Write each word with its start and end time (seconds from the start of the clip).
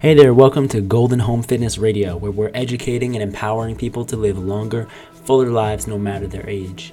Hey 0.00 0.14
there, 0.14 0.32
welcome 0.32 0.68
to 0.68 0.80
Golden 0.80 1.18
Home 1.18 1.42
Fitness 1.42 1.76
Radio, 1.76 2.16
where 2.16 2.30
we're 2.30 2.50
educating 2.54 3.14
and 3.14 3.22
empowering 3.22 3.76
people 3.76 4.04
to 4.04 4.16
live 4.16 4.38
longer, 4.38 4.88
fuller 5.24 5.50
lives 5.50 5.86
no 5.86 5.98
matter 5.98 6.26
their 6.26 6.48
age. 6.48 6.92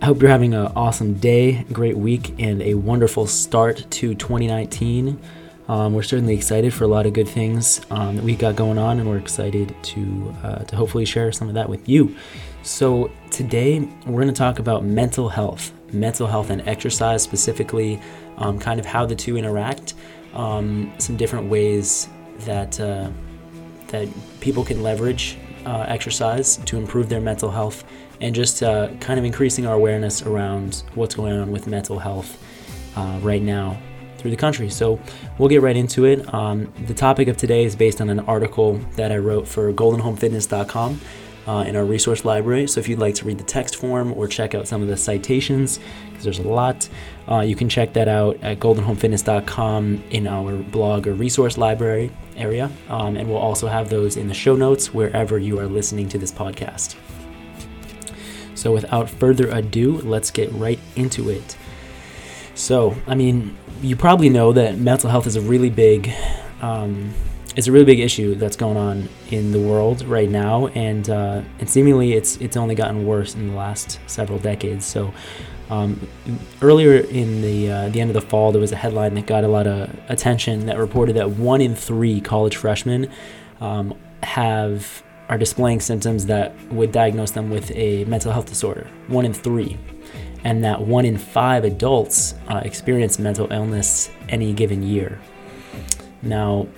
I 0.00 0.06
hope 0.06 0.20
you're 0.20 0.30
having 0.30 0.54
an 0.54 0.72
awesome 0.76 1.14
day, 1.14 1.64
great 1.72 1.96
week, 1.96 2.34
and 2.38 2.62
a 2.62 2.74
wonderful 2.74 3.26
start 3.26 3.86
to 3.90 4.14
2019. 4.14 5.20
Um, 5.68 5.94
we're 5.94 6.02
certainly 6.02 6.34
excited 6.34 6.72
for 6.72 6.84
a 6.84 6.88
lot 6.88 7.06
of 7.06 7.12
good 7.12 7.28
things 7.28 7.80
um, 7.90 8.16
that 8.16 8.24
we 8.24 8.36
got 8.36 8.54
going 8.54 8.78
on, 8.78 9.00
and 9.00 9.08
we're 9.08 9.18
excited 9.18 9.74
to 9.82 10.34
uh, 10.42 10.58
to 10.64 10.76
hopefully 10.76 11.04
share 11.04 11.32
some 11.32 11.48
of 11.48 11.54
that 11.54 11.68
with 11.68 11.88
you. 11.88 12.16
So 12.62 13.10
today 13.30 13.80
we're 14.06 14.22
going 14.22 14.28
to 14.28 14.34
talk 14.34 14.58
about 14.58 14.84
mental 14.84 15.28
health, 15.28 15.72
mental 15.92 16.26
health 16.26 16.50
and 16.50 16.66
exercise 16.68 17.22
specifically, 17.22 18.00
um, 18.38 18.58
kind 18.58 18.78
of 18.78 18.86
how 18.86 19.06
the 19.06 19.16
two 19.16 19.36
interact, 19.36 19.94
um, 20.36 20.92
some 20.98 21.16
different 21.16 21.48
ways 21.48 22.08
that 22.40 22.78
uh, 22.78 23.10
that 23.88 24.08
people 24.40 24.64
can 24.64 24.82
leverage 24.82 25.38
uh, 25.64 25.84
exercise 25.88 26.58
to 26.58 26.76
improve 26.76 27.08
their 27.08 27.20
mental 27.20 27.50
health 27.50 27.84
and 28.20 28.34
just 28.34 28.62
uh, 28.62 28.88
kind 29.00 29.18
of 29.18 29.24
increasing 29.24 29.66
our 29.66 29.74
awareness 29.74 30.22
around 30.22 30.82
what's 30.94 31.14
going 31.14 31.32
on 31.32 31.50
with 31.50 31.66
mental 31.66 31.98
health 31.98 32.42
uh, 32.96 33.18
right 33.22 33.42
now 33.42 33.76
through 34.18 34.30
the 34.30 34.36
country. 34.36 34.70
So 34.70 34.98
we'll 35.38 35.48
get 35.48 35.62
right 35.62 35.76
into 35.76 36.04
it. 36.04 36.32
Um, 36.32 36.72
the 36.86 36.94
topic 36.94 37.28
of 37.28 37.36
today 37.36 37.64
is 37.64 37.76
based 37.76 38.00
on 38.00 38.08
an 38.08 38.20
article 38.20 38.74
that 38.96 39.12
I 39.12 39.18
wrote 39.18 39.46
for 39.46 39.72
goldenhomefitness.com 39.72 41.00
uh, 41.46 41.64
in 41.66 41.76
our 41.76 41.84
resource 41.84 42.24
library. 42.24 42.66
So 42.66 42.80
if 42.80 42.88
you'd 42.88 42.98
like 42.98 43.14
to 43.16 43.24
read 43.24 43.38
the 43.38 43.44
text 43.44 43.76
form 43.76 44.12
or 44.12 44.26
check 44.26 44.54
out 44.54 44.66
some 44.66 44.82
of 44.82 44.88
the 44.88 44.96
citations, 44.96 45.78
because 46.08 46.24
there's 46.24 46.38
a 46.38 46.48
lot, 46.48 46.88
uh, 47.30 47.40
you 47.40 47.54
can 47.54 47.68
check 47.68 47.92
that 47.94 48.08
out 48.08 48.38
at 48.42 48.58
goldenhomefitness.com 48.58 50.04
in 50.10 50.26
our 50.26 50.56
blog 50.56 51.06
or 51.06 51.14
resource 51.14 51.56
library 51.58 52.10
area. 52.36 52.70
Um, 52.88 53.16
and 53.16 53.28
we'll 53.28 53.38
also 53.38 53.68
have 53.68 53.90
those 53.90 54.16
in 54.16 54.28
the 54.28 54.34
show 54.34 54.56
notes 54.56 54.92
wherever 54.92 55.38
you 55.38 55.58
are 55.58 55.66
listening 55.66 56.08
to 56.10 56.18
this 56.18 56.32
podcast. 56.32 56.96
So 58.54 58.72
without 58.72 59.10
further 59.10 59.48
ado, 59.50 59.98
let's 59.98 60.30
get 60.30 60.50
right 60.52 60.80
into 60.96 61.28
it. 61.30 61.56
So, 62.54 62.96
I 63.06 63.14
mean, 63.14 63.56
you 63.82 63.96
probably 63.96 64.30
know 64.30 64.52
that 64.54 64.78
mental 64.78 65.10
health 65.10 65.26
is 65.26 65.36
a 65.36 65.42
really 65.42 65.68
big 65.68 66.10
um, 66.62 67.12
it's 67.56 67.66
a 67.66 67.72
really 67.72 67.86
big 67.86 68.00
issue 68.00 68.34
that's 68.34 68.56
going 68.56 68.76
on 68.76 69.08
in 69.30 69.50
the 69.50 69.58
world 69.58 70.04
right 70.04 70.28
now, 70.28 70.66
and 70.68 71.08
uh, 71.08 71.42
and 71.58 71.68
seemingly 71.68 72.12
it's 72.12 72.36
it's 72.36 72.56
only 72.56 72.74
gotten 72.74 73.06
worse 73.06 73.34
in 73.34 73.48
the 73.48 73.54
last 73.54 73.98
several 74.06 74.38
decades. 74.38 74.84
So. 74.84 75.12
Um, 75.68 76.06
earlier 76.62 76.94
in 76.94 77.42
the 77.42 77.68
uh, 77.68 77.88
the 77.88 78.00
end 78.00 78.08
of 78.08 78.14
the 78.14 78.20
fall, 78.20 78.52
there 78.52 78.60
was 78.60 78.70
a 78.70 78.76
headline 78.76 79.14
that 79.14 79.26
got 79.26 79.42
a 79.42 79.48
lot 79.48 79.66
of 79.66 79.92
attention 80.08 80.66
that 80.66 80.78
reported 80.78 81.16
that 81.16 81.30
one 81.30 81.60
in 81.60 81.74
three 81.74 82.20
college 82.20 82.54
freshmen 82.54 83.10
um, 83.60 83.92
have 84.22 85.02
are 85.28 85.36
displaying 85.36 85.80
symptoms 85.80 86.26
that 86.26 86.54
would 86.70 86.92
diagnose 86.92 87.32
them 87.32 87.50
with 87.50 87.72
a 87.74 88.04
mental 88.04 88.30
health 88.30 88.46
disorder. 88.46 88.86
One 89.08 89.24
in 89.24 89.34
three, 89.34 89.76
and 90.44 90.62
that 90.62 90.82
one 90.82 91.04
in 91.04 91.18
five 91.18 91.64
adults 91.64 92.34
uh, 92.46 92.60
experience 92.64 93.18
mental 93.18 93.50
illness 93.52 94.08
any 94.28 94.52
given 94.52 94.84
year. 94.84 95.18
Now, 96.22 96.68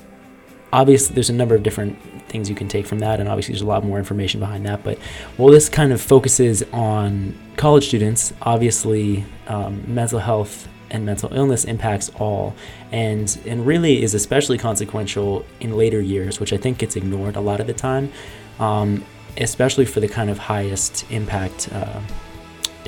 obviously 0.73 1.15
there's 1.15 1.31
a 1.31 1.35
number 1.35 1.55
of 1.55 1.63
different 1.63 1.99
things 2.29 2.49
you 2.49 2.55
can 2.55 2.69
take 2.69 2.87
from 2.87 2.99
that 2.99 3.21
and 3.21 3.29
obviously 3.29 3.53
there's 3.53 3.63
a 3.63 3.67
lot 3.67 3.85
more 3.85 3.99
information 3.99 4.39
behind 4.39 4.67
that 4.67 4.83
but 4.85 4.99
while 5.37 5.51
this 5.51 5.69
kind 5.69 5.93
of 5.93 6.01
focuses 6.01 6.63
on 6.73 7.35
college 7.57 7.87
students 7.87 8.33
obviously 8.43 9.25
um, 9.47 9.83
mental 9.87 10.19
health 10.19 10.69
and 10.91 11.05
mental 11.05 11.33
illness 11.35 11.65
impacts 11.65 12.11
all 12.17 12.55
and 12.93 13.39
and 13.47 13.67
really 13.67 14.03
is 14.03 14.15
especially 14.15 14.59
consequential 14.59 15.45
in 15.61 15.77
later 15.77 16.01
years 16.01 16.39
which 16.39 16.53
i 16.53 16.57
think 16.57 16.79
gets 16.79 16.97
ignored 16.97 17.37
a 17.37 17.41
lot 17.41 17.61
of 17.61 17.67
the 17.67 17.75
time 17.75 18.11
um, 18.59 19.05
especially 19.39 19.85
for 19.85 20.01
the 20.01 20.09
kind 20.09 20.29
of 20.29 20.39
highest 20.39 21.11
impact 21.11 21.71
uh, 21.73 22.01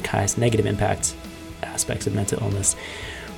highest 0.04 0.38
negative 0.38 0.66
impact 0.66 1.14
aspects 1.62 2.06
of 2.06 2.14
mental 2.14 2.42
illness 2.42 2.74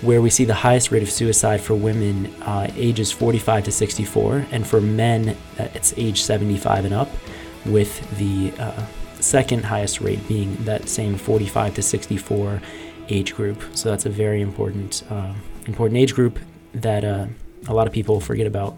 where 0.03 0.21
we 0.21 0.29
see 0.29 0.45
the 0.45 0.55
highest 0.55 0.91
rate 0.91 1.03
of 1.03 1.11
suicide 1.11 1.61
for 1.61 1.75
women 1.75 2.27
uh, 2.43 2.71
ages 2.75 3.13
45 3.13 3.65
to 3.65 3.73
64, 3.73 4.47
and 4.51 4.67
for 4.67 4.81
men, 4.81 5.31
uh, 5.59 5.69
it's 5.75 5.95
age 5.97 6.23
75 6.23 6.85
and 6.85 6.95
up, 6.95 7.09
with 7.65 8.19
the 8.19 8.53
uh, 8.61 8.85
second 9.21 9.65
highest 9.65 10.01
rate 10.01 10.27
being 10.27 10.57
that 10.65 10.89
same 10.89 11.17
45 11.17 11.77
to 11.77 11.83
64 11.83 12.61
age 13.09 13.35
group. 13.35 13.63
So 13.75 13.91
that's 13.91 14.05
a 14.05 14.11
very 14.11 14.41
important 14.41 15.05
uh, 15.09 15.33
important 15.67 15.99
age 15.99 16.15
group 16.15 16.41
that 16.75 17.05
uh, 17.05 17.27
a 17.69 17.75
lot 17.75 17.87
of 17.87 17.93
people 17.93 18.21
forget 18.21 18.49
about 18.49 18.77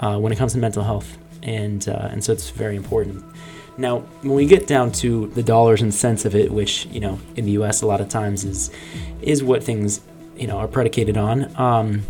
uh, 0.00 0.18
when 0.18 0.32
it 0.32 0.36
comes 0.36 0.52
to 0.54 0.58
mental 0.58 0.82
health, 0.82 1.16
and 1.44 1.86
and 1.86 2.24
so 2.24 2.32
it's 2.32 2.50
very 2.50 2.74
important. 2.74 3.24
Now, 3.78 3.98
when 4.22 4.34
we 4.34 4.46
get 4.46 4.66
down 4.66 4.90
to 4.92 5.26
the 5.28 5.42
dollars 5.42 5.82
and 5.82 5.94
cents 5.94 6.24
of 6.24 6.34
it, 6.34 6.50
which 6.50 6.86
you 6.86 6.98
know 6.98 7.20
in 7.36 7.44
the 7.44 7.52
U.S. 7.52 7.82
a 7.82 7.86
lot 7.86 8.00
of 8.00 8.08
times 8.08 8.44
is 8.44 8.70
is 9.22 9.44
what 9.44 9.62
things 9.62 10.00
you 10.36 10.46
know 10.46 10.58
are 10.58 10.68
predicated 10.68 11.16
on. 11.16 11.54
Um, 11.56 12.02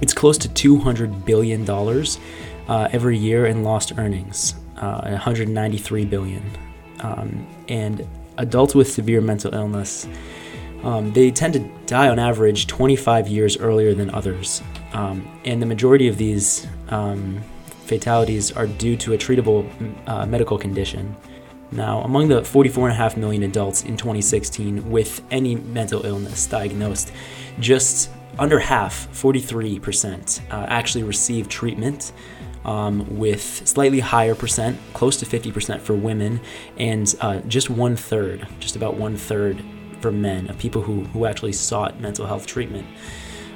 it's 0.00 0.14
close 0.14 0.38
to 0.38 0.48
200 0.48 1.24
billion 1.24 1.64
dollars 1.64 2.18
uh, 2.68 2.88
every 2.92 3.18
year 3.18 3.46
in 3.46 3.64
lost 3.64 3.98
earnings, 3.98 4.54
uh, 4.78 5.02
193 5.02 6.04
billion. 6.04 6.42
Um, 7.00 7.46
and 7.68 8.06
adults 8.38 8.74
with 8.74 8.90
severe 8.90 9.20
mental 9.20 9.54
illness, 9.54 10.06
um, 10.84 11.12
they 11.12 11.30
tend 11.30 11.54
to 11.54 11.60
die 11.86 12.08
on 12.08 12.18
average 12.18 12.66
25 12.66 13.28
years 13.28 13.56
earlier 13.56 13.94
than 13.94 14.10
others. 14.10 14.62
Um, 14.92 15.28
and 15.44 15.60
the 15.60 15.66
majority 15.66 16.08
of 16.08 16.16
these 16.18 16.66
um, 16.88 17.40
fatalities 17.84 18.52
are 18.52 18.66
due 18.66 18.96
to 18.98 19.14
a 19.14 19.18
treatable 19.18 19.68
uh, 20.08 20.26
medical 20.26 20.58
condition. 20.58 21.16
Now, 21.72 22.02
among 22.02 22.28
the 22.28 22.42
44.5 22.42 23.16
million 23.16 23.42
adults 23.44 23.82
in 23.82 23.96
2016 23.96 24.90
with 24.90 25.22
any 25.30 25.54
mental 25.54 26.04
illness 26.04 26.46
diagnosed, 26.46 27.12
just 27.58 28.10
under 28.38 28.58
half, 28.58 29.08
43%, 29.12 30.40
uh, 30.50 30.66
actually 30.68 31.02
received 31.02 31.50
treatment. 31.50 32.12
Um, 32.64 33.18
with 33.18 33.66
slightly 33.66 33.98
higher 33.98 34.36
percent, 34.36 34.78
close 34.92 35.16
to 35.16 35.26
50% 35.26 35.80
for 35.80 35.94
women, 35.94 36.40
and 36.76 37.12
uh, 37.20 37.40
just 37.40 37.68
one 37.68 37.96
third, 37.96 38.46
just 38.60 38.76
about 38.76 38.94
one 38.94 39.16
third 39.16 39.60
for 40.00 40.12
men 40.12 40.48
of 40.48 40.58
people 40.58 40.80
who, 40.80 41.00
who 41.06 41.26
actually 41.26 41.54
sought 41.54 41.98
mental 41.98 42.24
health 42.24 42.46
treatment. 42.46 42.86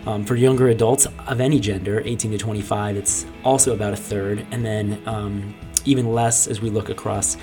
Um, 0.07 0.25
for 0.25 0.35
younger 0.35 0.71
adults 0.71 1.07
of 1.29 1.41
any 1.41 1.61
gender, 1.61 2.03
18 2.05 2.33
to 2.33 2.39
25, 2.39 2.97
it's 2.97 3.27
also 3.45 3.75
about 3.75 3.93
a 3.93 3.97
third, 3.97 4.45
and 4.51 4.65
then 4.65 5.01
um, 5.07 5.55
even 5.85 6.13
less 6.13 6.49
as 6.49 6.61
we 6.61 6.69
look 6.69 6.89
across 6.89 7.37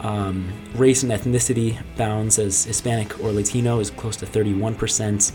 um, 0.00 0.52
race 0.74 1.02
and 1.02 1.12
ethnicity 1.12 1.78
bounds 1.96 2.38
as 2.38 2.64
Hispanic 2.64 3.20
or 3.20 3.32
Latino 3.32 3.80
is 3.80 3.90
close 3.90 4.16
to 4.16 4.26
31%, 4.26 5.32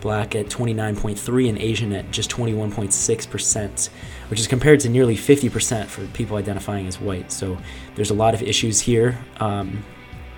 Black 0.00 0.34
at 0.34 0.46
29.3, 0.46 1.48
and 1.48 1.58
Asian 1.58 1.92
at 1.92 2.10
just 2.10 2.30
21.6%, 2.30 3.88
which 4.28 4.40
is 4.40 4.46
compared 4.46 4.80
to 4.80 4.88
nearly 4.88 5.16
50% 5.16 5.86
for 5.86 6.06
people 6.08 6.36
identifying 6.36 6.86
as 6.86 7.00
white. 7.00 7.30
So 7.32 7.58
there's 7.94 8.10
a 8.10 8.14
lot 8.14 8.34
of 8.34 8.42
issues 8.42 8.80
here 8.80 9.18
um, 9.38 9.84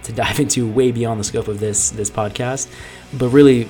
to 0.02 0.12
dive 0.12 0.40
into 0.40 0.70
way 0.70 0.92
beyond 0.92 1.20
the 1.20 1.24
scope 1.24 1.48
of 1.48 1.60
this 1.60 1.90
this 1.90 2.10
podcast, 2.10 2.68
but 3.14 3.28
really 3.28 3.68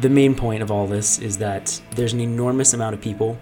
the 0.00 0.08
main 0.08 0.34
point 0.34 0.62
of 0.62 0.70
all 0.70 0.86
this 0.86 1.18
is 1.18 1.38
that 1.38 1.80
there's 1.92 2.12
an 2.12 2.20
enormous 2.20 2.74
amount 2.74 2.94
of 2.94 3.00
people 3.00 3.38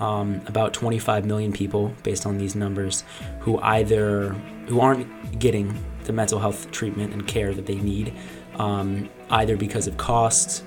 um, 0.00 0.40
about 0.46 0.72
25 0.74 1.24
million 1.24 1.52
people 1.52 1.92
based 2.02 2.26
on 2.26 2.38
these 2.38 2.56
numbers 2.56 3.04
who 3.40 3.58
either 3.60 4.34
who 4.66 4.80
aren't 4.80 5.38
getting 5.38 5.74
the 6.04 6.12
mental 6.12 6.38
health 6.38 6.70
treatment 6.70 7.12
and 7.12 7.26
care 7.26 7.54
that 7.54 7.66
they 7.66 7.76
need 7.76 8.12
um, 8.56 9.08
either 9.30 9.56
because 9.56 9.86
of 9.86 9.96
cost 9.96 10.64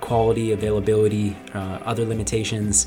quality 0.00 0.52
availability 0.52 1.36
uh, 1.54 1.78
other 1.84 2.04
limitations 2.04 2.86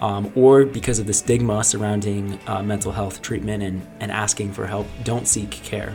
um, 0.00 0.32
or 0.34 0.64
because 0.64 0.98
of 0.98 1.06
the 1.06 1.12
stigma 1.12 1.62
surrounding 1.62 2.38
uh, 2.46 2.62
mental 2.62 2.92
health 2.92 3.22
treatment 3.22 3.62
and, 3.62 3.86
and 4.00 4.10
asking 4.10 4.52
for 4.52 4.66
help 4.66 4.86
don't 5.04 5.28
seek 5.28 5.50
care 5.50 5.94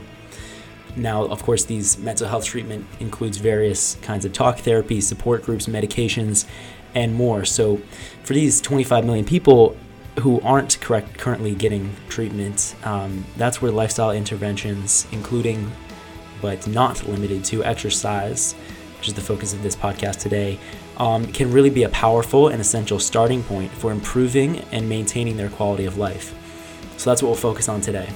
now, 0.95 1.23
of 1.25 1.41
course, 1.43 1.65
these 1.65 1.97
mental 1.97 2.27
health 2.27 2.45
treatment 2.45 2.85
includes 2.99 3.37
various 3.37 3.95
kinds 4.01 4.25
of 4.25 4.33
talk 4.33 4.59
therapy, 4.59 5.01
support 5.01 5.43
groups, 5.43 5.65
medications, 5.65 6.45
and 6.93 7.15
more. 7.15 7.45
So, 7.45 7.81
for 8.23 8.33
these 8.33 8.61
25 8.61 9.05
million 9.05 9.25
people 9.25 9.75
who 10.19 10.39
aren't 10.41 10.79
correct, 10.79 11.17
currently 11.17 11.55
getting 11.55 11.95
treatment, 12.09 12.75
um, 12.83 13.25
that's 13.37 13.61
where 13.61 13.71
lifestyle 13.71 14.11
interventions, 14.11 15.07
including 15.11 15.71
but 16.41 16.67
not 16.67 17.07
limited 17.07 17.43
to 17.45 17.63
exercise, 17.63 18.53
which 18.97 19.07
is 19.07 19.13
the 19.13 19.21
focus 19.21 19.53
of 19.53 19.63
this 19.63 19.75
podcast 19.75 20.19
today, 20.19 20.59
um, 20.97 21.25
can 21.27 21.51
really 21.51 21.69
be 21.69 21.83
a 21.83 21.89
powerful 21.89 22.49
and 22.49 22.61
essential 22.61 22.99
starting 22.99 23.41
point 23.43 23.71
for 23.71 23.91
improving 23.91 24.59
and 24.71 24.87
maintaining 24.87 25.37
their 25.37 25.49
quality 25.49 25.85
of 25.85 25.97
life. 25.97 26.35
So, 26.97 27.09
that's 27.09 27.23
what 27.23 27.29
we'll 27.29 27.37
focus 27.37 27.67
on 27.69 27.81
today. 27.81 28.09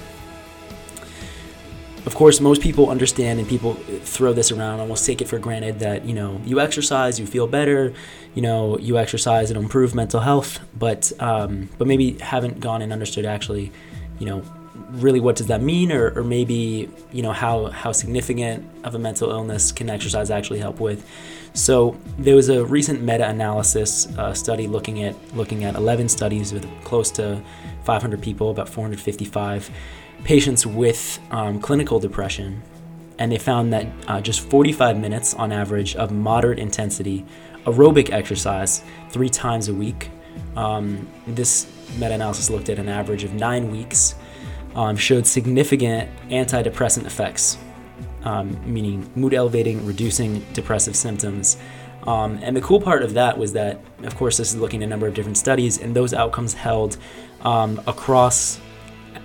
Of 2.08 2.16
course, 2.16 2.40
most 2.40 2.62
people 2.62 2.90
understand 2.90 3.38
and 3.38 3.50
people 3.50 3.74
throw 3.74 4.32
this 4.32 4.50
around, 4.50 4.80
almost 4.80 5.06
take 5.06 5.22
it 5.22 5.28
for 5.28 5.40
granted 5.40 5.80
that 5.80 6.06
you 6.06 6.16
know 6.16 6.40
you 6.46 6.62
exercise, 6.62 7.20
you 7.20 7.28
feel 7.28 7.48
better, 7.48 7.94
you 8.34 8.42
know 8.42 8.78
you 8.78 8.98
exercise, 8.98 9.52
it'll 9.52 9.62
improve 9.62 9.94
mental 9.94 10.22
health, 10.22 10.62
but 10.74 11.12
um, 11.20 11.68
but 11.78 11.86
maybe 11.86 12.14
haven't 12.20 12.62
gone 12.62 12.82
and 12.82 12.94
understood 12.94 13.26
actually, 13.26 13.74
you 14.20 14.26
know, 14.26 14.42
really 14.92 15.20
what 15.20 15.36
does 15.36 15.48
that 15.48 15.62
mean, 15.62 15.92
or, 15.92 16.18
or 16.18 16.24
maybe 16.24 16.90
you 17.12 17.22
know 17.22 17.34
how 17.34 17.66
how 17.66 17.92
significant 17.92 18.66
of 18.86 18.96
a 18.96 19.00
mental 19.00 19.30
illness 19.30 19.74
can 19.74 19.90
exercise 19.90 20.32
actually 20.32 20.60
help 20.60 20.80
with. 20.80 21.06
So 21.56 21.98
there 22.18 22.36
was 22.36 22.48
a 22.48 22.64
recent 22.64 23.02
meta-analysis 23.02 24.18
uh, 24.18 24.34
study 24.34 24.68
looking 24.68 25.04
at 25.04 25.14
looking 25.36 25.66
at 25.66 25.76
11 25.76 26.08
studies 26.08 26.54
with 26.54 26.66
close 26.86 27.12
to 27.12 27.42
500 27.84 28.22
people, 28.22 28.50
about 28.50 28.70
455 28.70 29.70
patients 30.24 30.66
with 30.66 31.20
um, 31.32 31.60
clinical 31.60 32.00
depression, 32.00 32.62
and 33.20 33.32
they 33.32 33.38
found 33.38 33.74
that 33.74 33.88
uh, 34.08 34.22
just 34.22 34.42
45 34.42 34.98
minutes 34.98 35.34
on 35.34 35.52
average 35.52 35.96
of 35.96 36.12
moderate 36.12 36.60
intensity 36.60 37.26
aerobic 37.66 38.12
exercise 38.12 38.84
three 39.10 39.30
times 39.30 39.68
a 39.68 39.74
week. 39.74 40.10
Um, 40.56 41.08
this 41.28 41.68
meta 41.98 42.14
analysis 42.14 42.50
looked 42.50 42.70
at 42.70 42.80
an 42.80 42.90
average 42.90 43.24
of 43.24 43.34
nine 43.34 43.72
weeks, 43.72 44.16
um, 44.76 44.96
showed 44.96 45.28
significant 45.28 46.10
antidepressant 46.30 47.06
effects, 47.06 47.58
um, 48.24 48.58
meaning 48.72 49.10
mood 49.16 49.34
elevating, 49.34 49.86
reducing 49.86 50.46
depressive 50.54 50.96
symptoms. 50.96 51.58
Um, 52.04 52.40
and 52.42 52.56
the 52.56 52.62
cool 52.62 52.80
part 52.80 53.04
of 53.04 53.14
that 53.16 53.38
was 53.38 53.54
that, 53.54 53.82
of 54.04 54.16
course, 54.16 54.38
this 54.38 54.54
is 54.54 54.60
looking 54.60 54.82
at 54.82 54.86
a 54.86 54.90
number 54.90 55.08
of 55.08 55.14
different 55.14 55.38
studies, 55.38 55.78
and 55.80 55.94
those 55.94 56.14
outcomes 56.14 56.54
held 56.54 56.98
um, 57.42 57.82
across 57.86 58.60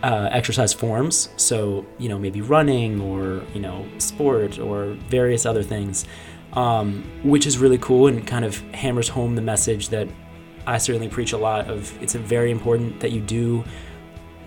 uh, 0.02 0.28
exercise 0.32 0.72
forms. 0.72 1.28
So, 1.36 1.86
you 1.98 2.08
know, 2.08 2.18
maybe 2.18 2.40
running 2.40 3.00
or, 3.00 3.42
you 3.54 3.60
know, 3.60 3.86
sport 3.98 4.58
or 4.58 4.96
various 5.08 5.46
other 5.46 5.62
things, 5.62 6.06
um, 6.54 7.04
which 7.22 7.46
is 7.46 7.58
really 7.58 7.78
cool 7.78 8.08
and 8.08 8.26
kind 8.26 8.44
of 8.44 8.60
hammers 8.72 9.08
home 9.08 9.34
the 9.34 9.42
message 9.42 9.88
that 9.90 10.08
I 10.66 10.78
certainly 10.78 11.08
preach 11.08 11.32
a 11.32 11.38
lot 11.38 11.68
of 11.68 12.00
it's 12.02 12.14
very 12.14 12.50
important 12.50 13.00
that 13.00 13.10
you 13.10 13.20
do 13.20 13.64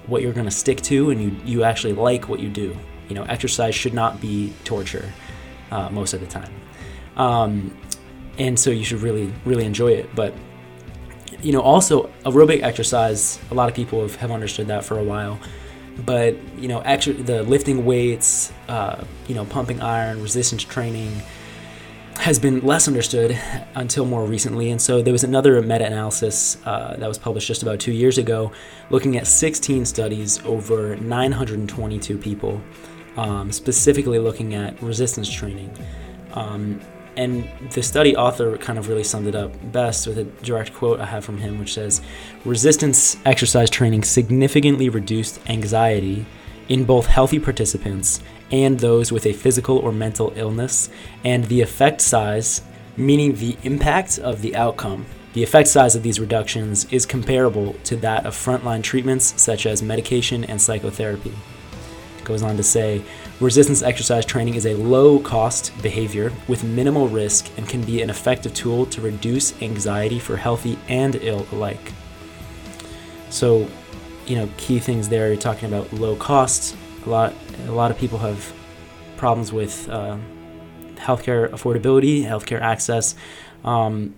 what 0.07 0.21
you're 0.21 0.33
going 0.33 0.45
to 0.45 0.51
stick 0.51 0.81
to 0.81 1.09
and 1.09 1.21
you, 1.21 1.35
you 1.45 1.63
actually 1.63 1.93
like 1.93 2.29
what 2.29 2.39
you 2.39 2.49
do. 2.49 2.77
You 3.09 3.15
know, 3.15 3.23
exercise 3.23 3.75
should 3.75 3.93
not 3.93 4.21
be 4.21 4.53
torture 4.63 5.11
uh, 5.71 5.89
most 5.89 6.13
of 6.13 6.21
the 6.21 6.27
time. 6.27 6.53
Um, 7.17 7.77
and 8.37 8.59
so 8.59 8.69
you 8.69 8.83
should 8.83 9.01
really, 9.01 9.33
really 9.45 9.65
enjoy 9.65 9.93
it. 9.93 10.13
But 10.15 10.33
you 11.45 11.51
know, 11.51 11.61
also 11.61 12.09
aerobic 12.25 12.63
exercise, 12.63 13.39
a 13.51 13.53
lot 13.53 13.69
of 13.69 13.75
people 13.75 14.01
have, 14.01 14.15
have 14.15 14.31
understood 14.31 14.65
that 14.67 14.83
for 14.83 14.97
a 14.97 15.03
while. 15.03 15.39
But, 16.03 16.35
you 16.57 16.67
know, 16.67 16.81
actually 16.81 17.21
the 17.21 17.43
lifting 17.43 17.85
weights, 17.85 18.51
uh, 18.67 19.03
you 19.27 19.35
know, 19.35 19.45
pumping 19.45 19.79
iron, 19.79 20.23
resistance 20.23 20.63
training 20.63 21.21
has 22.17 22.39
been 22.39 22.61
less 22.61 22.87
understood 22.87 23.39
until 23.75 24.05
more 24.05 24.25
recently. 24.25 24.71
And 24.71 24.81
so 24.81 25.03
there 25.03 25.13
was 25.13 25.23
another 25.23 25.61
meta 25.61 25.85
analysis 25.85 26.57
uh, 26.65 26.95
that 26.97 27.07
was 27.07 27.19
published 27.19 27.47
just 27.47 27.61
about 27.61 27.79
two 27.79 27.91
years 27.91 28.17
ago 28.17 28.51
looking 28.89 29.15
at 29.15 29.27
16 29.27 29.85
studies 29.85 30.43
over 30.45 30.95
922 30.95 32.17
people, 32.17 32.59
um, 33.17 33.51
specifically 33.51 34.17
looking 34.17 34.55
at 34.55 34.81
resistance 34.81 35.29
training. 35.29 35.77
Um, 36.33 36.81
and 37.17 37.47
the 37.71 37.83
study 37.83 38.15
author 38.15 38.57
kind 38.57 38.77
of 38.77 38.87
really 38.89 39.03
summed 39.03 39.27
it 39.27 39.35
up 39.35 39.53
best 39.71 40.07
with 40.07 40.17
a 40.17 40.23
direct 40.43 40.73
quote 40.73 40.99
I 40.99 41.05
have 41.05 41.25
from 41.25 41.37
him, 41.37 41.59
which 41.59 41.73
says 41.73 42.01
Resistance 42.43 43.17
exercise 43.25 43.69
training 43.69 44.03
significantly 44.03 44.89
reduced 44.89 45.39
anxiety 45.49 46.25
in 46.67 46.83
both 46.83 47.05
healthy 47.05 47.39
participants 47.39 48.21
and 48.51 48.79
those 48.79 49.11
with 49.11 49.25
a 49.25 49.33
physical 49.33 49.77
or 49.77 49.91
mental 49.91 50.33
illness, 50.35 50.89
and 51.23 51.45
the 51.45 51.61
effect 51.61 52.01
size, 52.01 52.61
meaning 52.95 53.35
the 53.35 53.57
impact 53.63 54.19
of 54.19 54.41
the 54.41 54.55
outcome. 54.55 55.05
The 55.33 55.43
effect 55.43 55.67
size 55.67 55.95
of 55.95 56.03
these 56.03 56.19
reductions 56.19 56.85
is 56.91 57.05
comparable 57.05 57.73
to 57.85 57.95
that 57.97 58.25
of 58.25 58.35
frontline 58.35 58.83
treatments 58.83 59.41
such 59.41 59.65
as 59.65 59.81
medication 59.81 60.45
and 60.45 60.61
psychotherapy. 60.61 61.33
It 62.17 62.23
goes 62.23 62.41
on 62.41 62.55
to 62.57 62.63
say, 62.63 63.03
Resistance 63.41 63.83
exercise 63.83 64.25
training 64.25 64.55
is 64.55 64.65
a 64.65 64.75
low 64.75 65.19
cost 65.19 65.73
behavior 65.83 66.31
with 66.47 66.63
minimal 66.63 67.09
risk 67.09 67.51
and 67.57 67.67
can 67.67 67.83
be 67.83 68.01
an 68.01 68.09
effective 68.09 68.53
tool 68.53 68.85
to 68.85 69.01
reduce 69.01 69.61
anxiety 69.61 70.19
for 70.19 70.37
healthy 70.37 70.79
and 70.87 71.15
ill 71.15 71.45
alike. 71.51 71.91
So, 73.29 73.67
you 74.25 74.37
know, 74.37 74.49
key 74.55 74.79
things 74.79 75.09
there. 75.09 75.27
You're 75.27 75.35
talking 75.35 75.67
about 75.67 75.91
low 75.91 76.15
costs. 76.15 76.77
A 77.05 77.09
lot, 77.09 77.33
a 77.67 77.71
lot 77.71 77.91
of 77.91 77.97
people 77.97 78.19
have 78.19 78.53
problems 79.17 79.51
with 79.51 79.89
uh, 79.89 80.17
healthcare 80.95 81.49
affordability, 81.49 82.23
healthcare 82.23 82.61
access. 82.61 83.15
Um, 83.65 84.15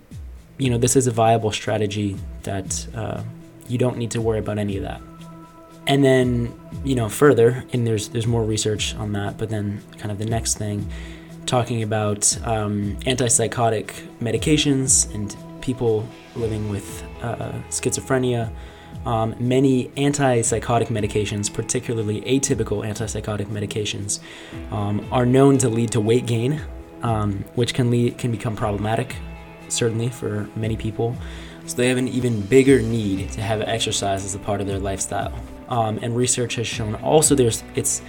you 0.58 0.70
know, 0.70 0.78
this 0.78 0.94
is 0.94 1.08
a 1.08 1.10
viable 1.10 1.50
strategy 1.50 2.16
that 2.44 2.86
uh, 2.94 3.24
you 3.66 3.78
don't 3.78 3.98
need 3.98 4.12
to 4.12 4.20
worry 4.20 4.38
about 4.38 4.58
any 4.58 4.76
of 4.76 4.84
that 4.84 5.00
and 5.88 6.04
then 6.04 6.54
you 6.84 6.94
know 6.94 7.08
further 7.08 7.64
and 7.72 7.86
there's 7.86 8.08
there's 8.10 8.26
more 8.26 8.44
research 8.44 8.94
on 8.96 9.12
that 9.12 9.36
but 9.36 9.48
then 9.48 9.82
kind 9.96 10.12
of 10.12 10.18
the 10.18 10.26
next 10.26 10.56
thing 10.56 10.88
talking 11.46 11.82
about 11.82 12.38
um, 12.46 12.94
antipsychotic 13.06 13.86
medications 14.20 15.12
and 15.14 15.34
people 15.62 16.06
living 16.36 16.68
with 16.68 17.02
uh, 17.22 17.52
schizophrenia. 17.70 18.52
Um, 19.06 19.34
many 19.38 19.88
antipsychotic 19.90 20.88
medications 20.88 21.52
particularly 21.52 22.20
atypical 22.22 22.86
antipsychotic 22.86 23.46
medications 23.46 24.20
um, 24.70 25.06
are 25.10 25.24
known 25.24 25.56
to 25.58 25.68
lead 25.68 25.92
to 25.92 26.00
weight 26.00 26.26
gain 26.26 26.60
um, 27.02 27.44
which 27.54 27.74
can 27.74 27.90
lead 27.90 28.18
can 28.18 28.30
become 28.30 28.54
problematic 28.54 29.16
certainly 29.68 30.08
for 30.08 30.48
many 30.56 30.76
people. 30.76 31.16
So 31.66 31.76
they 31.76 31.88
have 31.88 31.98
an 31.98 32.08
even 32.08 32.40
bigger 32.40 32.80
need 32.80 33.30
to 33.32 33.40
have 33.40 33.60
exercise 33.62 34.24
as 34.24 34.34
a 34.34 34.38
part 34.38 34.60
of 34.60 34.66
their 34.66 34.78
lifestyle 34.78 35.32
um, 35.68 35.98
and 36.02 36.16
research 36.16 36.56
has 36.56 36.66
shown 36.66 36.94
also 36.96 37.34
there's 37.34 37.62
it's 37.74 38.02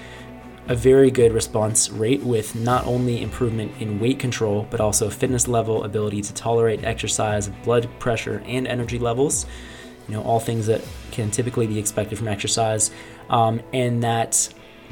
a 0.68 0.76
very 0.76 1.10
good 1.10 1.34
response 1.34 1.90
rate 1.90 2.22
with 2.22 2.56
not 2.56 2.86
only 2.86 3.24
improvement 3.24 3.72
in 3.80 4.00
weight 4.00 4.20
control 4.20 4.68
but 4.70 4.80
also 4.80 5.10
fitness 5.10 5.48
level, 5.48 5.84
ability 5.84 6.22
to 6.22 6.34
tolerate 6.34 6.84
exercise, 6.84 7.50
blood 7.64 7.90
pressure, 8.00 8.44
and 8.46 8.68
energy 8.68 9.00
levels. 9.00 9.46
You 10.08 10.16
know, 10.16 10.24
all 10.24 10.40
things 10.40 10.68
that 10.68 10.82
can 11.12 11.30
typically 11.30 11.68
be 11.68 11.78
expected 11.78 12.18
from 12.18 12.28
exercise, 12.28 12.90
um, 13.30 13.62
and 13.74 14.02
that 14.04 14.50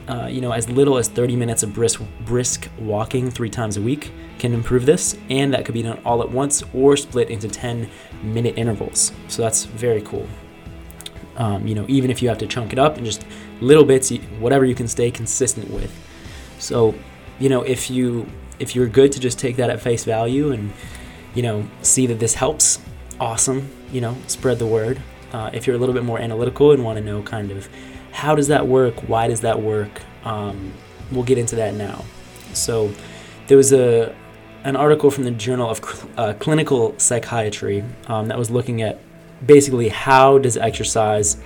uh, 0.07 0.27
you 0.27 0.41
know, 0.41 0.51
as 0.51 0.69
little 0.69 0.97
as 0.97 1.09
30 1.09 1.35
minutes 1.35 1.63
of 1.63 1.73
brisk, 1.73 2.01
brisk 2.25 2.69
walking 2.79 3.29
three 3.29 3.49
times 3.49 3.77
a 3.77 3.81
week 3.81 4.11
can 4.39 4.53
improve 4.53 4.85
this, 4.85 5.17
and 5.29 5.53
that 5.53 5.65
could 5.65 5.73
be 5.73 5.81
done 5.81 5.99
all 6.05 6.21
at 6.21 6.31
once 6.31 6.63
or 6.73 6.95
split 6.95 7.29
into 7.29 7.47
10 7.47 7.89
minute 8.23 8.57
intervals. 8.57 9.11
So 9.27 9.41
that's 9.41 9.65
very 9.65 10.01
cool. 10.01 10.27
Um, 11.37 11.67
you 11.67 11.75
know, 11.75 11.85
even 11.87 12.09
if 12.09 12.21
you 12.21 12.29
have 12.29 12.39
to 12.39 12.47
chunk 12.47 12.73
it 12.73 12.79
up 12.79 12.97
and 12.97 13.05
just 13.05 13.25
little 13.61 13.85
bits, 13.85 14.11
whatever 14.39 14.65
you 14.65 14.75
can 14.75 14.87
stay 14.87 15.11
consistent 15.11 15.69
with. 15.69 15.93
So, 16.59 16.95
you 17.39 17.49
know, 17.49 17.61
if 17.61 17.89
you 17.89 18.27
if 18.59 18.75
you're 18.75 18.87
good 18.87 19.11
to 19.11 19.19
just 19.19 19.37
take 19.37 19.55
that 19.57 19.69
at 19.69 19.79
face 19.79 20.03
value 20.03 20.51
and 20.51 20.73
you 21.35 21.43
know 21.43 21.67
see 21.81 22.07
that 22.07 22.19
this 22.19 22.33
helps, 22.33 22.79
awesome. 23.19 23.69
You 23.91 24.01
know, 24.01 24.17
spread 24.27 24.59
the 24.59 24.65
word. 24.65 25.01
Uh, 25.31 25.51
if 25.53 25.67
you're 25.67 25.75
a 25.75 25.79
little 25.79 25.93
bit 25.93 26.03
more 26.03 26.19
analytical 26.19 26.71
and 26.71 26.83
want 26.83 26.97
to 26.97 27.03
know 27.03 27.21
kind 27.21 27.51
of 27.51 27.69
how 28.11 28.33
does 28.33 28.47
that 28.47 28.65
work, 28.65 28.95
why 29.07 29.27
does 29.27 29.41
that 29.41 29.61
work, 29.61 30.01
um, 30.23 30.73
we'll 31.11 31.23
get 31.23 31.37
into 31.37 31.55
that 31.57 31.73
now. 31.75 32.03
So, 32.53 32.91
there 33.47 33.57
was 33.57 33.73
a 33.73 34.15
an 34.63 34.75
article 34.75 35.11
from 35.11 35.23
the 35.23 35.31
Journal 35.31 35.69
of 35.69 36.09
uh, 36.17 36.33
Clinical 36.39 36.97
Psychiatry 36.97 37.83
um, 38.07 38.27
that 38.27 38.37
was 38.37 38.49
looking 38.49 38.81
at 38.81 38.99
basically 39.45 39.89
how 39.89 40.37
does 40.37 40.57
exercise 40.57 41.37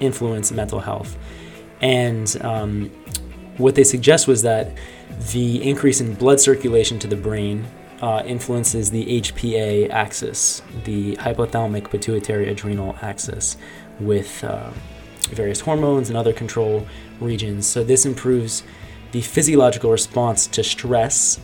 influence 0.00 0.50
mental 0.50 0.80
health 0.80 1.16
and 1.80 2.36
um, 2.42 2.90
what 3.56 3.74
they 3.74 3.84
suggest 3.84 4.26
was 4.26 4.42
that 4.42 4.76
the 5.32 5.62
increase 5.62 6.00
in 6.00 6.14
blood 6.14 6.40
circulation 6.40 6.98
to 6.98 7.06
the 7.06 7.16
brain 7.16 7.66
uh, 8.00 8.22
influences 8.24 8.90
the 8.90 9.20
HPA 9.20 9.90
axis, 9.90 10.62
the 10.84 11.16
hypothalamic 11.16 11.90
pituitary 11.90 12.48
adrenal 12.48 12.96
axis, 13.02 13.56
with 13.98 14.42
uh, 14.42 14.70
various 15.28 15.60
hormones 15.60 16.08
and 16.08 16.16
other 16.16 16.32
control 16.32 16.86
regions. 17.20 17.66
So, 17.66 17.84
this 17.84 18.06
improves 18.06 18.62
the 19.12 19.20
physiological 19.20 19.90
response 19.90 20.46
to 20.46 20.64
stress 20.64 21.38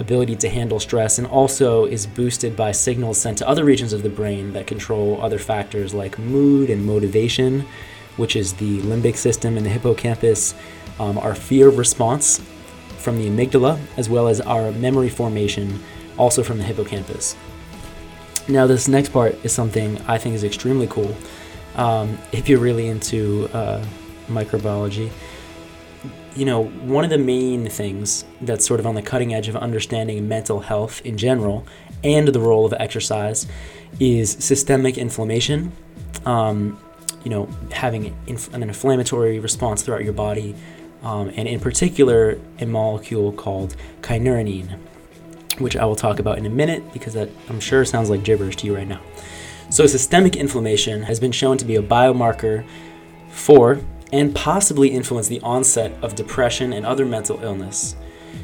ability 0.00 0.34
to 0.34 0.48
handle 0.48 0.80
stress 0.80 1.18
and 1.18 1.26
also 1.26 1.84
is 1.84 2.06
boosted 2.06 2.56
by 2.56 2.72
signals 2.72 3.20
sent 3.20 3.38
to 3.38 3.48
other 3.48 3.64
regions 3.64 3.92
of 3.92 4.02
the 4.02 4.08
brain 4.08 4.52
that 4.54 4.66
control 4.66 5.20
other 5.22 5.38
factors 5.38 5.94
like 5.94 6.18
mood 6.18 6.70
and 6.70 6.84
motivation, 6.84 7.64
which 8.16 8.34
is 8.34 8.54
the 8.54 8.80
limbic 8.80 9.16
system 9.16 9.56
and 9.56 9.64
the 9.64 9.70
hippocampus, 9.70 10.54
um, 10.98 11.18
our 11.18 11.34
fear 11.34 11.68
response 11.68 12.40
from 12.96 13.18
the 13.18 13.28
amygdala, 13.28 13.78
as 13.96 14.08
well 14.08 14.26
as 14.26 14.40
our 14.40 14.72
memory 14.72 15.08
formation, 15.08 15.78
also 16.18 16.42
from 16.42 16.58
the 16.58 16.64
hippocampus. 16.64 17.36
Now, 18.48 18.66
this 18.66 18.88
next 18.88 19.10
part 19.10 19.36
is 19.44 19.52
something 19.52 19.98
I 20.08 20.18
think 20.18 20.34
is 20.34 20.44
extremely 20.44 20.86
cool. 20.86 21.14
Um, 21.76 22.18
if 22.32 22.48
you're 22.48 22.58
really 22.58 22.88
into 22.88 23.48
uh, 23.52 23.84
microbiology, 24.28 25.10
you 26.36 26.44
know, 26.44 26.64
one 26.64 27.04
of 27.04 27.10
the 27.10 27.18
main 27.18 27.68
things 27.68 28.24
that's 28.40 28.64
sort 28.66 28.80
of 28.80 28.86
on 28.86 28.94
the 28.94 29.02
cutting 29.02 29.34
edge 29.34 29.48
of 29.48 29.56
understanding 29.56 30.28
mental 30.28 30.60
health 30.60 31.04
in 31.04 31.18
general 31.18 31.66
and 32.04 32.28
the 32.28 32.40
role 32.40 32.64
of 32.64 32.72
exercise 32.74 33.46
is 33.98 34.30
systemic 34.30 34.96
inflammation. 34.96 35.72
Um, 36.24 36.78
you 37.24 37.30
know, 37.30 37.48
having 37.72 38.16
inf- 38.26 38.52
an 38.54 38.62
inflammatory 38.62 39.38
response 39.38 39.82
throughout 39.82 40.04
your 40.04 40.12
body, 40.12 40.54
um, 41.02 41.30
and 41.36 41.48
in 41.48 41.60
particular, 41.60 42.38
a 42.58 42.66
molecule 42.66 43.32
called 43.32 43.76
kynurenine, 44.00 44.78
which 45.58 45.76
I 45.76 45.84
will 45.84 45.96
talk 45.96 46.18
about 46.18 46.38
in 46.38 46.46
a 46.46 46.50
minute 46.50 46.92
because 46.92 47.14
that 47.14 47.28
I'm 47.48 47.60
sure 47.60 47.84
sounds 47.84 48.08
like 48.08 48.22
gibberish 48.22 48.56
to 48.56 48.66
you 48.66 48.74
right 48.74 48.88
now. 48.88 49.00
So, 49.70 49.86
systemic 49.86 50.36
inflammation 50.36 51.02
has 51.04 51.20
been 51.20 51.32
shown 51.32 51.58
to 51.58 51.64
be 51.64 51.76
a 51.76 51.82
biomarker 51.82 52.64
for 53.30 53.80
and 54.12 54.34
possibly 54.34 54.88
influence 54.88 55.28
the 55.28 55.40
onset 55.40 55.92
of 56.02 56.14
depression 56.14 56.72
and 56.72 56.84
other 56.84 57.06
mental 57.06 57.42
illness. 57.42 57.96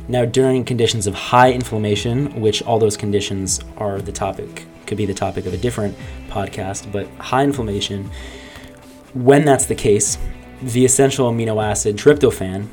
Now, 0.09 0.25
during 0.25 0.65
conditions 0.65 1.07
of 1.07 1.15
high 1.15 1.53
inflammation, 1.53 2.41
which 2.41 2.63
all 2.63 2.79
those 2.79 2.97
conditions 2.97 3.61
are 3.77 4.01
the 4.01 4.13
topic, 4.13 4.67
could 4.87 4.97
be 4.97 5.07
the 5.07 5.15
topic 5.15 5.47
of 5.47 5.55
a 5.55 5.57
different 5.57 5.97
podcast, 6.29 6.91
but 6.93 7.09
high 7.19 7.43
inflammation, 7.43 8.11
when 9.15 9.45
that's 9.45 9.67
the 9.67 9.75
case, 9.75 10.19
the 10.63 10.85
essential 10.85 11.31
amino 11.31 11.63
acid 11.63 11.97
tryptophan, 11.97 12.69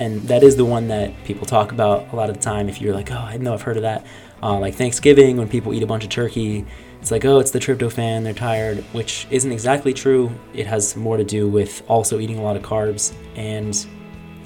and 0.00 0.22
that 0.22 0.42
is 0.42 0.56
the 0.56 0.64
one 0.64 0.88
that 0.88 1.12
people 1.24 1.46
talk 1.46 1.72
about 1.72 2.12
a 2.12 2.16
lot 2.16 2.28
of 2.28 2.36
the 2.36 2.42
time. 2.42 2.68
If 2.68 2.80
you're 2.80 2.94
like, 2.94 3.10
oh, 3.10 3.16
I 3.16 3.36
know 3.36 3.54
I've 3.54 3.62
heard 3.62 3.76
of 3.76 3.82
that, 3.82 4.04
uh, 4.42 4.58
like 4.58 4.74
Thanksgiving 4.74 5.36
when 5.36 5.48
people 5.48 5.72
eat 5.72 5.82
a 5.82 5.86
bunch 5.86 6.04
of 6.04 6.10
turkey, 6.10 6.66
it's 7.04 7.10
like, 7.10 7.26
oh, 7.26 7.38
it's 7.38 7.50
the 7.50 7.58
tryptophan, 7.58 8.24
they're 8.24 8.32
tired, 8.32 8.78
which 8.92 9.26
isn't 9.30 9.52
exactly 9.52 9.92
true. 9.92 10.32
It 10.54 10.66
has 10.66 10.96
more 10.96 11.18
to 11.18 11.22
do 11.22 11.46
with 11.46 11.82
also 11.86 12.18
eating 12.18 12.38
a 12.38 12.42
lot 12.42 12.56
of 12.56 12.62
carbs 12.62 13.12
and 13.36 13.86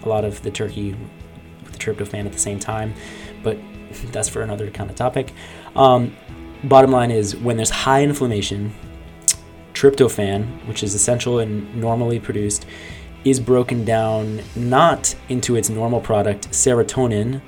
a 0.02 0.08
lot 0.08 0.24
of 0.24 0.42
the 0.42 0.50
turkey 0.50 0.96
with 1.62 1.70
the 1.70 1.78
tryptophan 1.78 2.26
at 2.26 2.32
the 2.32 2.38
same 2.40 2.58
time, 2.58 2.94
but 3.44 3.58
that's 4.10 4.28
for 4.28 4.42
another 4.42 4.72
kind 4.72 4.90
of 4.90 4.96
topic. 4.96 5.34
Um, 5.76 6.16
bottom 6.64 6.90
line 6.90 7.12
is 7.12 7.36
when 7.36 7.56
there's 7.56 7.70
high 7.70 8.02
inflammation, 8.02 8.74
tryptophan, 9.72 10.66
which 10.66 10.82
is 10.82 10.96
essential 10.96 11.38
and 11.38 11.72
normally 11.76 12.18
produced, 12.18 12.66
is 13.24 13.38
broken 13.38 13.84
down 13.84 14.42
not 14.56 15.14
into 15.28 15.54
its 15.54 15.70
normal 15.70 16.00
product, 16.00 16.50
serotonin, 16.50 17.40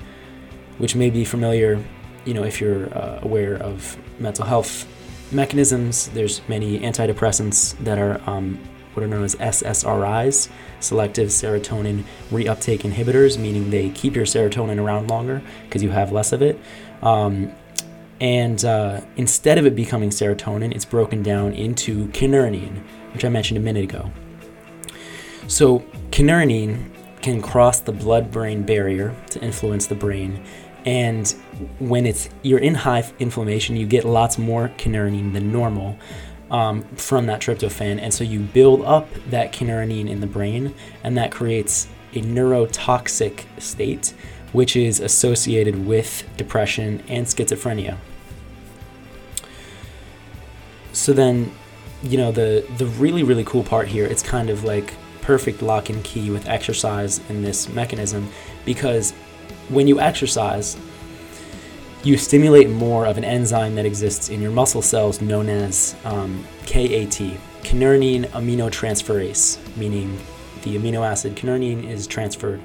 which 0.77 0.95
may 0.95 1.09
be 1.09 1.25
familiar, 1.25 1.83
you 2.23 2.33
know, 2.33 2.45
if 2.45 2.61
you're 2.61 2.85
uh, 2.97 3.19
aware 3.23 3.57
of 3.57 3.97
mental 4.17 4.45
health 4.45 4.87
mechanisms. 5.31 6.09
There's 6.09 6.41
many 6.47 6.79
antidepressants 6.79 7.77
that 7.83 7.97
are 7.97 8.21
um, 8.29 8.59
what 8.93 9.03
are 9.03 9.07
known 9.07 9.23
as 9.23 9.35
SSRIs, 9.35 10.49
selective 10.79 11.29
serotonin 11.29 12.03
reuptake 12.29 12.79
inhibitors, 12.79 13.37
meaning 13.37 13.69
they 13.69 13.89
keep 13.89 14.15
your 14.15 14.25
serotonin 14.25 14.81
around 14.81 15.09
longer 15.09 15.41
because 15.63 15.81
you 15.81 15.89
have 15.89 16.11
less 16.11 16.33
of 16.33 16.41
it. 16.41 16.59
Um, 17.01 17.51
and 18.19 18.63
uh, 18.63 19.01
instead 19.15 19.57
of 19.57 19.65
it 19.65 19.75
becoming 19.75 20.09
serotonin, 20.09 20.73
it's 20.73 20.85
broken 20.85 21.23
down 21.23 21.53
into 21.53 22.07
kynurenine, 22.09 22.83
which 23.13 23.25
I 23.25 23.29
mentioned 23.29 23.57
a 23.57 23.61
minute 23.61 23.83
ago. 23.83 24.11
So, 25.47 25.79
kynurenine 26.11 26.91
can 27.21 27.41
cross 27.41 27.79
the 27.79 27.91
blood 27.91 28.31
brain 28.31 28.63
barrier 28.63 29.15
to 29.29 29.41
influence 29.41 29.87
the 29.87 29.95
brain 29.95 30.43
and 30.85 31.35
when 31.79 32.05
it's 32.05 32.29
you're 32.41 32.59
in 32.59 32.75
high 32.75 33.03
inflammation 33.19 33.75
you 33.75 33.85
get 33.85 34.03
lots 34.03 34.37
more 34.37 34.71
kynurenine 34.77 35.33
than 35.33 35.51
normal 35.51 35.97
um, 36.51 36.83
from 36.95 37.27
that 37.27 37.39
tryptophan. 37.39 37.99
And 37.99 38.13
so 38.13 38.23
you 38.23 38.39
build 38.39 38.83
up 38.83 39.07
that 39.29 39.53
kynurenine 39.53 40.09
in 40.09 40.19
the 40.19 40.27
brain 40.27 40.75
and 41.03 41.17
that 41.17 41.31
creates 41.31 41.87
a 42.13 42.21
neurotoxic 42.21 43.45
state 43.59 44.13
which 44.51 44.75
is 44.75 44.99
associated 44.99 45.85
with 45.85 46.27
depression 46.35 47.01
and 47.07 47.25
schizophrenia. 47.25 47.97
So 50.91 51.13
then 51.13 51.51
you 52.03 52.17
know 52.17 52.31
the 52.31 52.65
the 52.77 52.87
really 52.87 53.23
really 53.23 53.43
cool 53.43 53.63
part 53.63 53.87
here 53.87 54.05
it's 54.05 54.23
kind 54.23 54.49
of 54.49 54.63
like 54.63 54.93
perfect 55.21 55.61
lock 55.61 55.89
and 55.89 56.03
key 56.03 56.31
with 56.31 56.47
exercise 56.47 57.21
in 57.29 57.43
this 57.43 57.69
mechanism 57.69 58.27
because 58.65 59.13
when 59.71 59.87
you 59.87 59.99
exercise, 59.99 60.77
you 62.03 62.17
stimulate 62.17 62.69
more 62.69 63.05
of 63.05 63.17
an 63.17 63.23
enzyme 63.23 63.75
that 63.75 63.85
exists 63.85 64.29
in 64.29 64.41
your 64.41 64.51
muscle 64.51 64.81
cells 64.81 65.21
known 65.21 65.49
as 65.49 65.95
um, 66.03 66.43
KAT, 66.65 67.37
kynurenine 67.61 68.25
aminotransferase, 68.29 69.77
meaning 69.77 70.19
the 70.63 70.77
amino 70.77 71.07
acid 71.07 71.35
kynurenine 71.35 71.87
is 71.87 72.07
transferred. 72.07 72.61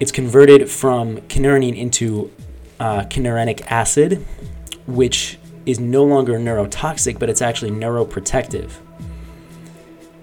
It's 0.00 0.12
converted 0.12 0.68
from 0.68 1.18
kynurenine 1.22 1.76
into 1.76 2.30
uh, 2.78 3.02
kynureninic 3.04 3.62
acid, 3.70 4.24
which 4.86 5.38
is 5.64 5.80
no 5.80 6.04
longer 6.04 6.38
neurotoxic, 6.38 7.18
but 7.18 7.30
it's 7.30 7.40
actually 7.40 7.70
neuroprotective. 7.70 8.70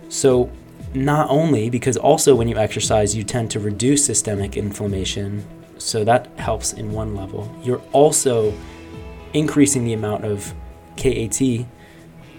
So 0.09 0.51
not 0.93 1.29
only 1.29 1.69
because 1.69 1.97
also 1.97 2.35
when 2.35 2.47
you 2.47 2.57
exercise, 2.57 3.15
you 3.15 3.23
tend 3.23 3.51
to 3.51 3.59
reduce 3.59 4.05
systemic 4.05 4.57
inflammation, 4.57 5.45
so 5.77 6.03
that 6.03 6.27
helps 6.37 6.73
in 6.73 6.91
one 6.91 7.15
level. 7.15 7.53
You're 7.63 7.81
also 7.91 8.53
increasing 9.33 9.85
the 9.85 9.93
amount 9.93 10.25
of 10.25 10.53
KAT 10.97 11.65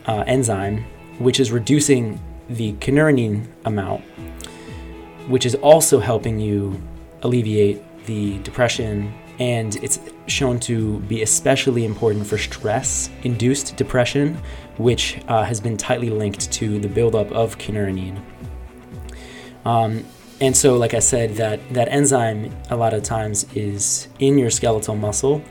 uh, 0.06 0.24
enzyme, 0.26 0.84
which 1.18 1.40
is 1.40 1.50
reducing 1.50 2.20
the 2.48 2.74
kynurenine 2.74 3.46
amount, 3.64 4.02
which 5.28 5.46
is 5.46 5.54
also 5.56 5.98
helping 6.00 6.38
you 6.38 6.80
alleviate 7.22 7.82
the 8.06 8.38
depression. 8.40 9.12
And 9.42 9.74
it's 9.82 9.98
shown 10.28 10.60
to 10.60 11.00
be 11.00 11.22
especially 11.22 11.84
important 11.84 12.28
for 12.28 12.38
stress 12.38 13.10
induced 13.24 13.76
depression, 13.76 14.38
which 14.76 15.20
uh, 15.26 15.42
has 15.42 15.60
been 15.60 15.76
tightly 15.76 16.10
linked 16.10 16.52
to 16.52 16.78
the 16.78 16.86
buildup 16.86 17.32
of 17.32 17.58
kynurenine. 17.58 18.22
Um, 19.64 20.04
and 20.40 20.56
so, 20.56 20.76
like 20.76 20.94
I 20.94 21.00
said, 21.00 21.34
that, 21.42 21.58
that 21.74 21.88
enzyme 21.88 22.56
a 22.70 22.76
lot 22.76 22.94
of 22.94 23.02
times 23.02 23.44
is 23.56 24.06
in 24.20 24.38
your 24.38 24.48
skeletal 24.48 24.94
muscle. 24.94 25.42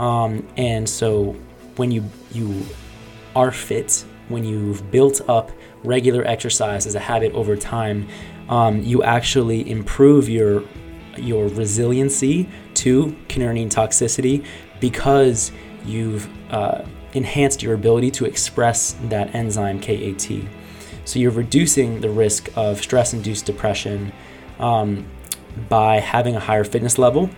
Um, 0.00 0.44
and 0.56 0.88
so, 0.88 1.36
when 1.76 1.92
you, 1.92 2.02
you 2.32 2.66
are 3.36 3.52
fit, 3.52 4.04
when 4.28 4.42
you've 4.42 4.90
built 4.90 5.20
up 5.28 5.52
regular 5.84 6.24
exercise 6.24 6.84
as 6.84 6.96
a 6.96 7.00
habit 7.00 7.32
over 7.32 7.56
time, 7.56 8.08
um, 8.48 8.82
you 8.82 9.04
actually 9.04 9.70
improve 9.70 10.28
your 10.28 10.64
your 11.18 11.48
resiliency 11.48 12.48
to 12.74 13.16
kynurenine 13.28 13.68
toxicity 13.68 14.44
because 14.80 15.52
you've 15.84 16.28
uh, 16.52 16.84
enhanced 17.14 17.62
your 17.62 17.74
ability 17.74 18.10
to 18.10 18.24
express 18.24 18.96
that 19.04 19.34
enzyme 19.34 19.80
KAT. 19.80 20.30
So 21.04 21.18
you're 21.18 21.30
reducing 21.30 22.00
the 22.00 22.10
risk 22.10 22.50
of 22.56 22.82
stress 22.82 23.12
induced 23.14 23.46
depression 23.46 24.12
um, 24.58 25.06
by 25.68 26.00
having 26.00 26.36
a 26.36 26.40
higher 26.40 26.64
fitness 26.64 26.98
level, 26.98 27.30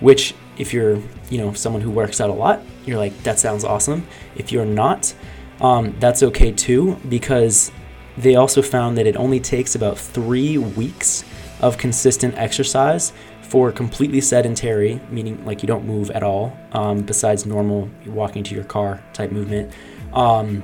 which 0.00 0.34
if 0.58 0.72
you're 0.72 0.98
you 1.30 1.38
know 1.38 1.52
someone 1.52 1.82
who 1.82 1.90
works 1.90 2.20
out 2.20 2.30
a 2.30 2.32
lot, 2.32 2.62
you're 2.84 2.98
like 2.98 3.16
that 3.22 3.38
sounds 3.38 3.64
awesome. 3.64 4.06
If 4.36 4.52
you're 4.52 4.66
not, 4.66 5.14
um, 5.60 5.94
that's 5.98 6.22
okay 6.22 6.52
too 6.52 6.96
because 7.08 7.72
they 8.18 8.36
also 8.36 8.62
found 8.62 8.96
that 8.98 9.06
it 9.06 9.16
only 9.16 9.40
takes 9.40 9.74
about 9.74 9.98
three 9.98 10.58
weeks 10.58 11.24
of 11.60 11.78
consistent 11.78 12.34
exercise 12.36 13.12
for 13.42 13.70
completely 13.70 14.20
sedentary, 14.20 15.00
meaning 15.10 15.44
like 15.44 15.62
you 15.62 15.66
don't 15.66 15.84
move 15.84 16.10
at 16.10 16.22
all, 16.22 16.56
um, 16.72 17.02
besides 17.02 17.46
normal 17.46 17.88
walking 18.06 18.42
to 18.42 18.54
your 18.54 18.64
car 18.64 19.02
type 19.12 19.30
movement. 19.30 19.72
Um, 20.12 20.62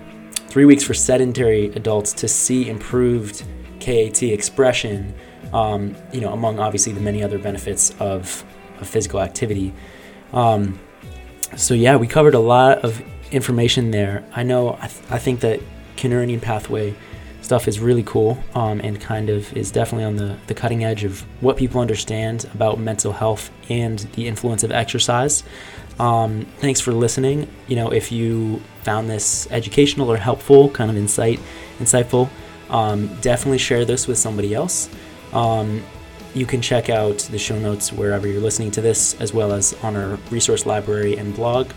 three 0.49 0.65
weeks 0.65 0.83
for 0.83 0.95
sedentary 0.95 1.67
adults 1.75 2.13
to 2.15 2.29
see 2.29 2.69
improved 2.69 3.45
KAT 3.81 4.23
expression, 4.25 5.15
um, 5.53 5.97
you 6.13 6.21
know, 6.21 6.33
among 6.33 6.59
obviously 6.59 6.93
the 6.93 7.01
many 7.01 7.23
other 7.23 7.39
benefits 7.39 7.91
of, 8.01 8.45
of 8.81 8.89
physical 8.89 9.21
activity. 9.21 9.73
Um, 10.33 10.79
so 11.57 11.75
yeah, 11.75 11.97
we 11.97 12.07
covered 12.07 12.35
a 12.35 12.41
lot 12.41 12.79
of 12.79 13.03
information 13.31 13.91
there. 13.91 14.25
I 14.35 14.43
know, 14.43 14.79
I, 14.81 14.89
th- 14.89 15.05
I 15.11 15.19
think 15.19 15.41
that 15.41 15.61
kynurenine 15.97 16.41
pathway 16.41 16.95
stuff 17.43 17.69
is 17.69 17.79
really 17.81 18.03
cool 18.05 18.43
um, 18.55 18.81
and 18.81 19.01
kind 19.01 19.29
of 19.29 19.55
is 19.57 19.71
definitely 19.71 20.05
on 20.05 20.17
the, 20.17 20.39
the 20.47 20.55
cutting 20.55 20.85
edge 20.85 21.05
of 21.05 21.21
what 21.43 21.57
people 21.57 21.81
understand 21.81 22.49
about 22.55 22.79
mental 22.79 23.13
health 23.13 23.51
and 23.69 23.99
the 24.15 24.27
influence 24.27 24.63
of 24.63 24.73
exercise. 24.73 25.43
Um, 25.99 26.47
thanks 26.59 26.81
for 26.81 26.93
listening. 26.93 27.49
You 27.67 27.77
know, 27.77 27.93
if 27.93 28.11
you 28.11 28.63
found 28.83 29.11
this 29.11 29.47
educational 29.51 30.11
or 30.11 30.17
helpful, 30.17 30.71
kind 30.71 30.91
of 30.91 30.97
insight, 30.97 31.41
insightful, 31.79 32.31
um, 32.71 33.15
definitely 33.21 33.59
share 33.59 33.85
this 33.85 34.07
with 34.07 34.19
somebody 34.19 34.55
else. 34.55 34.89
Um, 35.33 35.83
you 36.35 36.47
can 36.47 36.63
check 36.63 36.89
out 36.89 37.19
the 37.19 37.39
show 37.39 37.59
notes 37.59 37.93
wherever 37.93 38.27
you're 38.27 38.41
listening 38.41 38.71
to 38.73 38.81
this, 38.81 39.21
as 39.21 39.35
well 39.35 39.53
as 39.53 39.75
on 39.83 39.97
our 39.97 40.17
resource 40.31 40.65
library 40.65 41.17
and 41.17 41.35
blog, 41.35 41.71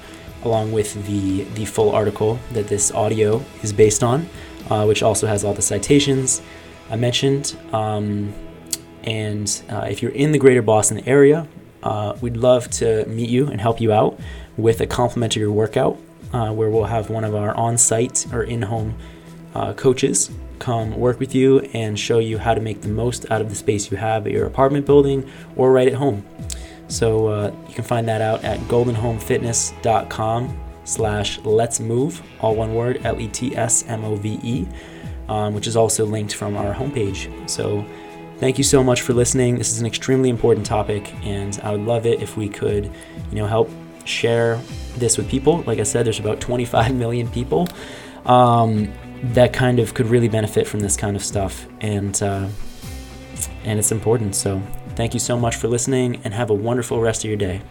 along 0.44 0.72
with 0.72 1.06
the 1.08 1.44
the 1.56 1.66
full 1.66 1.92
article 1.92 2.40
that 2.54 2.68
this 2.68 2.92
audio 2.92 3.44
is 3.64 3.74
based 3.74 4.02
on, 4.02 4.30
uh, 4.70 4.86
which 4.86 5.04
also 5.04 5.28
has 5.28 5.44
all 5.44 5.54
the 5.54 5.62
citations 5.62 6.42
I 6.90 6.96
mentioned. 6.96 7.58
Um, 7.74 8.34
And 9.06 9.62
uh, 9.70 9.86
if 9.88 10.02
you're 10.02 10.12
in 10.12 10.32
the 10.32 10.40
greater 10.40 10.64
Boston 10.64 11.00
area, 11.06 11.48
uh, 11.84 12.16
we'd 12.22 12.38
love 12.38 12.72
to 12.80 13.06
meet 13.06 13.30
you 13.30 13.46
and 13.48 13.62
help 13.62 13.80
you 13.80 13.94
out 13.94 14.20
with 14.58 14.82
a 14.82 14.88
complimentary 14.88 15.48
workout 15.48 16.00
uh, 16.34 16.52
where 16.52 16.72
we'll 16.72 16.86
have 16.86 17.12
one 17.12 17.24
of 17.24 17.36
our 17.36 17.54
on 17.56 17.78
site 17.78 18.26
or 18.34 18.42
in 18.44 18.64
home 18.64 18.96
uh, 19.54 19.74
coaches 19.74 20.32
come 20.58 20.98
work 20.98 21.20
with 21.20 21.36
you 21.36 21.60
and 21.74 22.00
show 22.00 22.18
you 22.18 22.40
how 22.40 22.56
to 22.56 22.62
make 22.62 22.82
the 22.82 22.88
most 22.88 23.30
out 23.30 23.42
of 23.42 23.50
the 23.50 23.56
space 23.56 23.92
you 23.92 23.98
have 23.98 24.26
at 24.26 24.34
your 24.34 24.48
apartment 24.48 24.88
building 24.88 25.24
or 25.56 25.72
right 25.72 25.88
at 25.88 25.94
home. 25.94 26.26
So 26.88 27.28
uh, 27.28 27.52
you 27.68 27.76
can 27.76 27.84
find 27.84 28.08
that 28.08 28.22
out 28.22 28.44
at 28.44 28.60
goldenhomefitness.com 28.62 30.65
slash 30.86 31.40
let's 31.40 31.80
move, 31.80 32.24
all 32.40 32.56
one 32.56 32.74
word, 32.74 33.02
L-E-T-S-M-O-V-E, 33.04 34.68
um, 35.28 35.54
which 35.54 35.68
is 35.68 35.76
also 35.76 36.06
linked 36.06 36.34
from 36.34 36.56
our 36.56 36.74
homepage. 36.74 37.50
So 37.50 37.86
thank 38.38 38.58
you 38.58 38.64
so 38.64 38.84
much 38.84 39.02
for 39.02 39.14
listening. 39.14 39.58
This 39.58 39.72
is 39.72 39.82
an 39.82 39.86
extremely 39.86 40.30
important 40.30 40.66
topic, 40.66 41.14
and 41.24 41.60
I 41.64 41.72
would 41.72 41.82
love 41.82 42.06
it 42.06 42.22
if 42.22 42.38
we 42.38 42.48
could, 42.48 42.86
you 43.32 43.38
know, 43.38 43.48
help 43.48 43.70
share 44.06 44.62
this 44.98 45.18
with 45.18 45.30
people. 45.30 45.64
Like 45.64 45.80
I 45.80 45.84
said, 45.84 46.06
there's 46.06 46.20
about 46.20 46.40
25 46.40 46.96
million 47.04 47.28
people 47.30 47.68
um, 48.26 48.92
that 49.24 49.54
kind 49.54 49.80
of 49.80 49.94
could 49.94 50.08
really 50.08 50.30
benefit 50.30 50.68
from 50.68 50.80
this 50.80 50.96
kind 50.96 51.16
of 51.16 51.24
stuff, 51.24 51.68
and 51.82 52.22
uh, 52.22 52.48
and 53.64 53.80
it's 53.80 53.92
important. 53.92 54.36
So 54.36 54.62
thank 54.96 55.14
you 55.14 55.20
so 55.20 55.38
much 55.38 55.56
for 55.56 55.68
listening, 55.68 56.22
and 56.24 56.34
have 56.34 56.50
a 56.50 56.54
wonderful 56.54 57.02
rest 57.02 57.24
of 57.24 57.30
your 57.30 57.38
day. 57.38 57.62